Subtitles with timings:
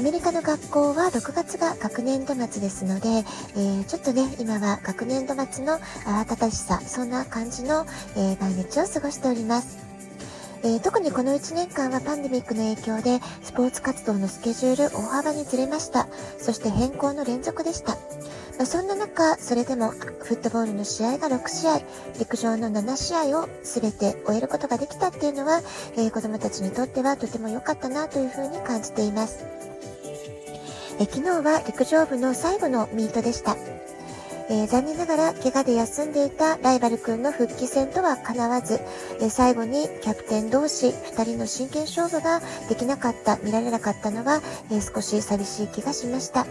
[0.00, 5.74] アメリカの学校は6月が学年度末ですので、えー、ちょっとね、今は学年度末の
[6.06, 7.84] 慌ただしさ、そんな感じの、
[8.16, 9.76] えー、毎日を過ごしております。
[10.62, 16.08] えー、特にこの1年間はパンデミックの影響でスポーツ活動のスケジュール大幅にずれました。
[16.38, 17.92] そして変更の連続でした。
[17.92, 17.98] ま
[18.62, 19.98] あ、そんな中、それでもフ
[20.32, 21.82] ットボールの試合が6試合、
[22.18, 25.60] 陸上の7試合を全て終えることができたっていうのは、
[25.98, 29.69] えー、子供たちにとってはとても良かったなというふうに感じています。
[31.00, 33.56] え昨日は陸上部の最後のミートでした。
[34.50, 38.80] えー、残念ながら怪我で休んでいたライバル君の復帰戦とはかなわず、
[39.20, 46.46] えー、最後にキャプテン同士2人の真剣勝負ができなかった、見られなかったのは、えー、少し寂しい気がしました。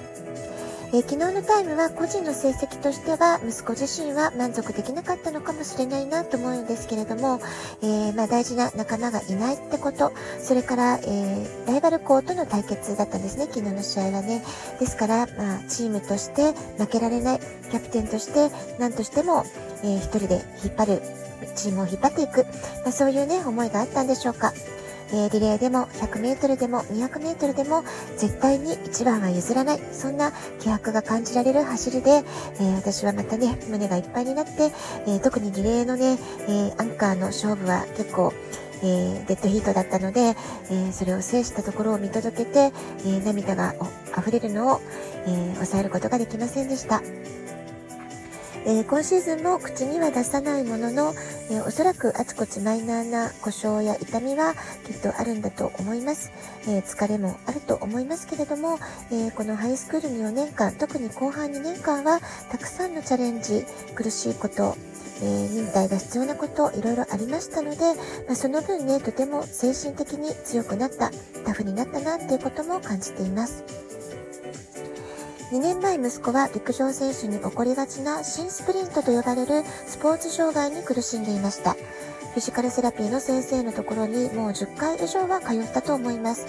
[0.91, 7.39] えー、昨日のタイムは個人の成績としては息子自身は満足できなかったのかもしれないなと思うんですけれども、
[7.83, 14.43] えー、まあ、大事な仲間がいないってこと、それから、えー、ライバル校との対決だったんですね、昨日の試合はね。
[14.79, 19.45] ですから、まあ、チームとして負けられない、キャプテンとして何としても、
[19.83, 21.01] えー、一人で引っ張る、
[21.55, 22.45] チームを引っ張っていく、
[22.83, 24.53] まあ、そういうね、思いがあったんでしょうか。
[25.11, 27.83] えー、リレーでも100メートルでも200メートルでも
[28.17, 29.79] 絶対に一番は譲らない。
[29.91, 32.23] そんな気迫が感じられる走りで、
[32.59, 34.71] え、私はまたね、胸がいっぱいになって、
[35.07, 38.33] え、特にリレーのね、えアンカーの勝負は結構、
[38.81, 40.35] えデッドヒートだったので、
[40.69, 42.71] えそれを制したところを見届けて、
[43.05, 43.75] え涙が
[44.17, 44.81] 溢れるのを、
[45.25, 47.01] え抑えることができませんでした。
[48.65, 51.13] えー、今シーズンも口には出さないものの、
[51.49, 54.53] えー、おそらくあちこちマイナーな故障や痛みは
[54.85, 56.31] きっとあるんだと思います。
[56.67, 58.77] えー、疲れもあると思いますけれども、
[59.11, 62.19] えこのハイスクールの4年間、特に後半2年間は
[62.51, 63.65] たくさんのチャレンジ、
[63.95, 64.75] 苦しいこと、
[65.21, 67.77] えー、忍耐が必要なこと、いろいろありましたので、
[68.27, 71.11] まあ、その分ね、とても精神的に強くなった、
[71.45, 73.88] タフになったなっていうことも感じています。
[75.51, 81.73] 2年前息子は陸上選手に起こりがちな新スプリントと呼ばれるスポーツ障害に苦しんでいました。
[81.73, 86.45] フィジカルセラピーの先生のところにもう10回以上は通ったと思います。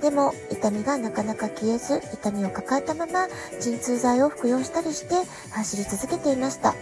[0.00, 3.28] でも痛みがなかなか消えず痛みを抱えたまま
[3.60, 5.16] 鎮痛剤を服用したりして
[5.50, 6.74] 走り続けていました。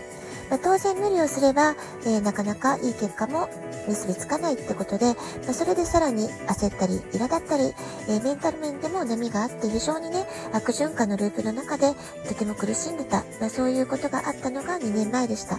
[0.51, 1.75] まあ、当然無理をすれば、
[2.05, 3.49] えー、なかなかいい結果も
[3.89, 5.15] 結びつかないってことで、
[5.45, 7.75] まあ、それでさらに焦ったり、苛立ったり、
[8.09, 11.93] えー、メンタル面でも波があって非常にね、悪循環のループの中で
[12.29, 15.59] とても苦しんでた、まあ、そういうことがあったのが2年前でした。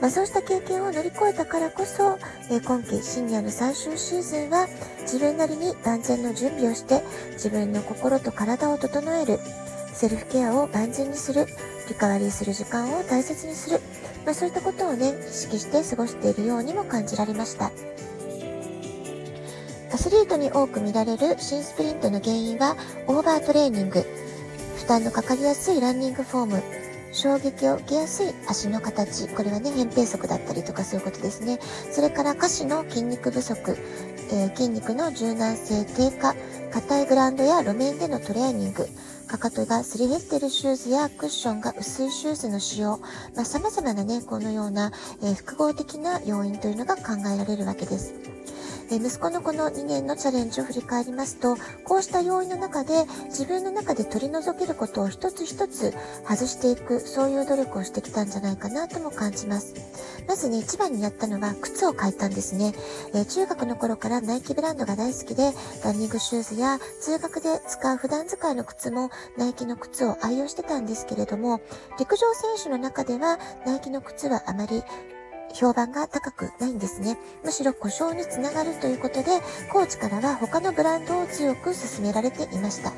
[0.00, 2.18] まあ、そうした経験を乗り越えたからこそ、
[2.50, 4.66] えー、今季シニアの最終シーズンは
[5.02, 7.02] 自分なりに万全の準備をして
[7.34, 9.38] 自分の心と体を整える、
[9.94, 11.46] セルフケアを万全にする、
[11.92, 13.80] リカバリーする時間を大切にする、
[14.24, 17.70] まあ、そういったことをね、意識して過ごしているようにも感じられました。
[19.92, 22.76] アスリートに多く見られる新スプリントの原因は
[23.06, 24.06] オーバートレーニング、
[24.76, 26.62] 負担のかかりやすいランニングフォーム、
[27.12, 31.58] 衝撃を受けやすい足の形、これはね、扁平足だったりとかそういうことですね。
[31.90, 33.76] それから下肢の筋肉不足、
[34.32, 36.34] えー、筋肉の柔軟性低下、
[36.72, 38.88] 硬いグラウンドや路面でのトレーニング、
[39.26, 42.98] かかとがすり減っているシューズやクッションが薄いシューズの使用、
[43.34, 44.90] まあ、様々なね、このような、
[45.22, 47.02] えー、複合的な要因というのが考
[47.34, 48.14] えられるわけです。
[48.92, 55.94] え息子のこの2年のチャレンジを振り返りますと、こうした要因の中で自分の中で取り除けることを一つ一つ
[56.28, 59.74] 外していく、そういう努力をしてきたんじゃないかなとも感じます。
[60.28, 62.74] まずね、一番にやったのは靴を変えたんですね。
[63.14, 71.62] え、中学の頃からナイキブランドが大好きで、ランニングシューズや通学で使う普段使いの靴もナイキの靴を愛用してたんですけれども、
[71.98, 74.82] 陸上選手の中ではナイキの靴はあまり
[75.54, 77.18] 評判が高くないんですね。
[77.44, 79.30] むしろ故障につながるということで、
[79.72, 82.92] コーチからは他のブランドを強く勧められていました。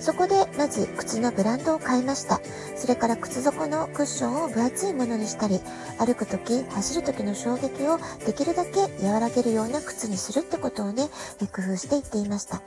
[0.00, 2.40] そこで、まず靴のブランドを変えました。
[2.76, 5.60] それから靴底のクッションを分厚いものにしたり、
[5.98, 11.08] 歩くとき、走るときの衝撃をできるだけ和らげるような靴にするってことをね、
[11.52, 12.62] 工夫していっていました。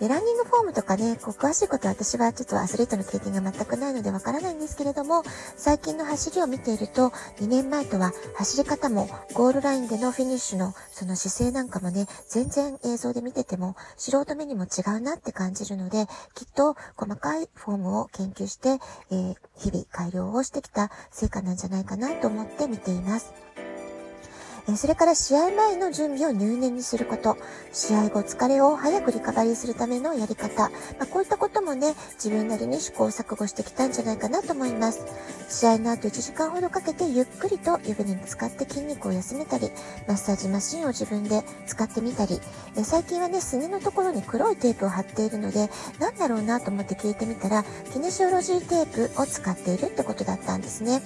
[0.00, 5.24] で、ランニングフォームとかね、こう詳しいことは私はちょっとアスリートの経験が全くないのでわからないんですけれども、
[5.56, 7.08] 最近の走りを見ていると、
[7.40, 18.78] 2年前とは走り方もゴールラインでのフィニッシュのその姿勢なんかもね、全然映像で見てても素人目にも違うなって感じるので、きっと細かいフォームを研究して、
[19.10, 23.47] えー、日々改良をしてきた成果なんじゃないかなと思って見ています。
[24.76, 27.38] それから試合前の準備を入念にすること、
[27.72, 30.68] 試合後疲れを早くリカバリーするためのやり方、ま
[31.04, 35.06] あ、こういったこともね、自分なりに試行錯誤してきたんじゃないかなと思います。
[35.48, 39.70] 試合の後1時間ほどかけてゆっくりと湯船に使って筋肉を休めたり、
[40.06, 42.38] マッサージマシンを自分で使ってみたり、
[42.84, 51.00] 最近はね、すねのところに黒いテープを貼っているので、なんだろうなと思って聞いてみたら、キネシオロジーテープを使っているってことだったんですね。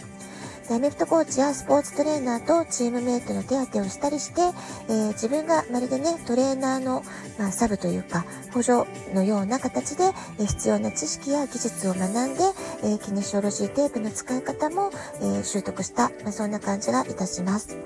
[0.75, 4.41] アメフトコーチやスポーツトレーナーとチームメイトの手当てをしたりして、
[4.89, 7.03] えー、自分がまるでね、トレーナーの、
[7.39, 8.25] まあ、サブというか、
[8.55, 10.05] 補助のような形で、
[10.41, 12.41] え、必要な知識や技術を学んで、
[12.85, 14.91] えー、キネシオロジーテープの使い方も、
[15.21, 17.77] え習得した、まあ、そんな感じがいたします。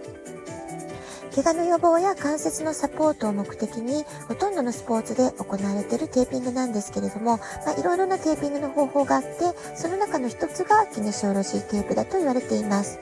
[1.36, 9.28] 怪我の予防や関節のサポートを目的にほとんどのスポーツで行われているテーピングなんですけれども、まあ、いろいろなテーピングの方法があって
[9.76, 12.98] その中の一つがキネシオロジーテープだと言われています。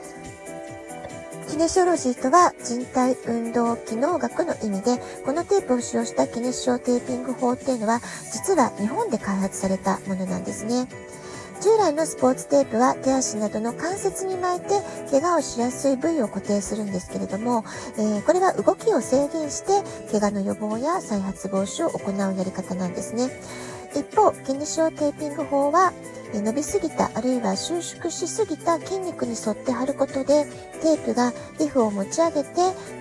[1.47, 8.01] キネシオロジーとは人体運動機能学の意味で、このテープを使用したキネシオテーピング法っていうのは、
[8.33, 10.87] 実は日本で開発されたものなんですね。
[11.61, 17.63] 従来のスポーツテープは手足などの関節に巻いて怪我をしやすい部位を固定するんですけれども、
[17.97, 23.29] えー、これは動きを制限して怪我の予防や再発防止を行うやり方なんですね。
[23.95, 25.93] 一方、キネシオテーピング法は
[26.41, 30.45] 伸びすぎたあるいは収縮しすぎた筋肉に沿って貼ることで
[30.81, 32.49] テープが皮膚を持ち上げて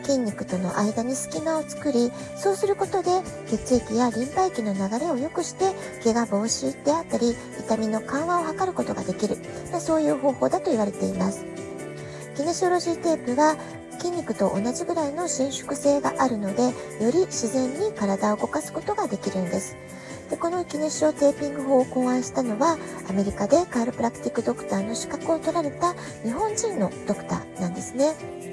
[0.03, 3.11] 筋肉との間に隙間を作りそうすることで
[3.49, 5.73] 血液やリンパ液の流れを良くして
[6.03, 9.37] 怪我防止であったり痛みの緩和を図ることができる。
[9.81, 11.45] そういう方法だと言われています。
[12.37, 13.57] キネシオロジーテープは
[13.99, 16.73] 筋肉と同じぐらいの伸縮性があるのでよ
[17.13, 19.77] り自然に体を動かすことができるんです。
[20.31, 22.79] でこのキネシオテーピング法を考案したのは
[23.09, 28.45] アメリカでカールプラクティックドクターの資格を取られた日本人のドクターなんですね。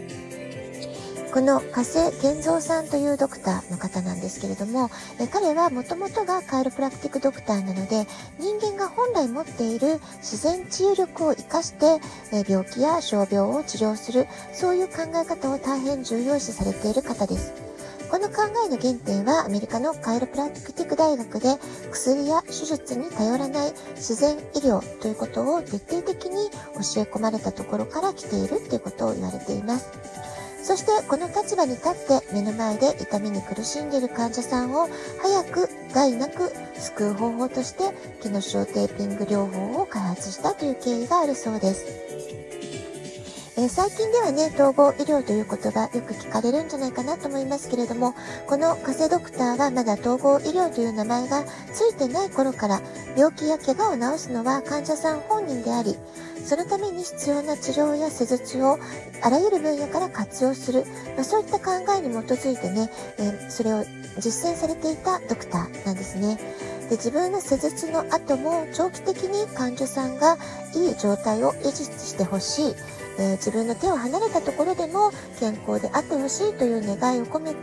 [1.34, 8.06] この加瀬健三さんというドクターの方なんですけれども、え彼はもともとがカールプラクティックドクターなので、
[8.38, 12.02] 人間が本来持っている自然治癒力を活かして、
[12.34, 17.71] え病気や傷病を治療する、そういう考え方を大変重要視されている方です。
[18.12, 21.56] この考えの原点はアメリカのカイロプラクティック大学で
[21.92, 29.92] 薬や手術に頼らない自然医療ということを徹底的に教え込まれたところから来ているということを言われています。
[30.62, 34.90] そしてこの立場に立って目の前で痛みに苦しんでいる患者さんを
[35.22, 42.41] 早く害なく救う方法として気の小テーピング療法を開発したという経緯があるそうです。
[43.58, 48.16] えー、最近ではね、統合医療という言葉よく聞かれるんじゃないかなと思いますけれども、
[48.48, 51.44] この加瀬ドクターはまだ統合医療という名前が
[51.74, 52.82] ついてない頃から
[53.18, 55.98] 病気や怪我を治すのは患者さん本人であり、
[56.46, 58.80] そのために必要な治療や施術を
[59.22, 62.90] あらゆる分野から活用する、まあ、そういった考えに基づいてね、
[63.20, 63.84] えー、それを
[64.20, 66.38] 実践されていたドクターなんですね。
[66.92, 70.36] で自分の施術の後も長期的に患者さんが
[70.76, 72.76] いい状態を維持してほしい。
[73.20, 77.60] えー、自分の手を離れたところでも健康であってほしいという願いを込めて、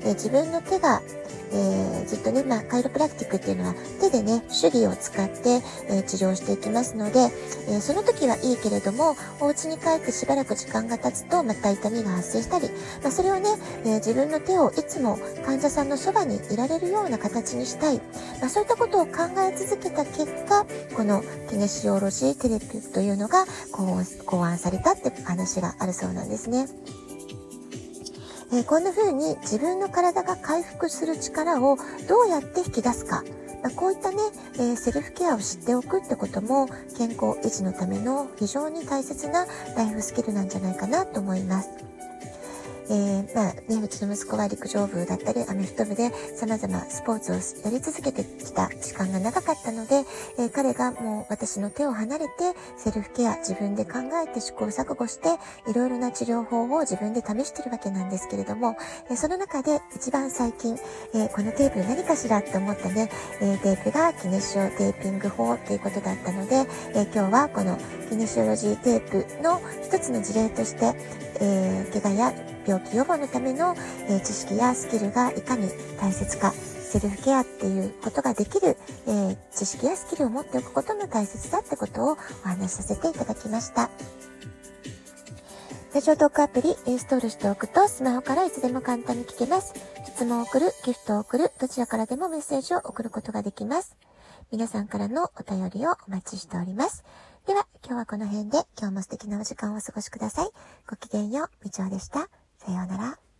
[0.00, 1.00] えー、自分の手が
[1.54, 7.20] えー、ずっとね、まあ、カイロプラクティックっていうのは手でね、手技を使って、えー、治療していきますので、
[7.68, 12.68] えー、その時はいいけれども、お家に帰ってしばらく時間が経つと、また痛みが発生したり、
[13.02, 13.50] まあ、それをね、
[13.84, 17.96] え自分の手をいつも患者さんのそばにいられるような形にしたい、
[18.40, 23.44] まあ、そういったことを考え続けた結果、このキネシオロジーテレピというのが
[24.26, 26.66] 考案されたって話があるそうなんですね。
[28.52, 33.24] えー、こんな風に自分の体が回復する力をどうやって引き出すか、
[33.62, 34.18] まあ、こういったね、
[34.56, 41.70] えー、セルフケアを知っておくってことも健康維持のための非常に大切なライフスキルなんじゃないかなと思います。
[42.92, 50.04] えー、まあね、うちの息子は陸上部だったり、アメフト部で様々スポーツをやり続けてきた時間が長かったので、
[50.38, 55.30] えー、彼がもう私の手を離れて、セルフケア自分で考えて試行錯誤して、
[55.70, 58.76] いろいろな治療法を自分で試してるわけなんですけれども、
[59.08, 60.76] えー、その中で一番最近、
[61.14, 63.08] えこのテープ何かしらって思ったね、
[63.40, 67.78] えテープがキネシオテーピング法ということだったので、え今日はこの
[68.10, 70.94] キネシオロジーテープの一つの事例として、
[71.40, 73.74] えー、怪我や病気予防のための、
[74.08, 75.68] え、知識やスキルがいかに
[76.00, 78.76] 大切か、セルフケアっていうことができる、
[79.06, 83.90] え、知識やスキルを持っておくことも大切だってことをお話しさせていただきました。
[85.94, 89.74] ラジオトークアプリインストールしておくとスマホからいつでも簡単に聞けます。
[90.06, 93.94] 質問を送る、ギフトを送る、どちらからでもメッセージを送ることができます。
[94.50, 97.04] 皆さんからのお便りをお待ちしております。
[97.46, 100.50] では、今日はこの辺で今日も素敵なお時間をお過ごしください。
[100.88, 102.41] ごきげんよう、みちおでした。
[102.64, 103.31] さようなら。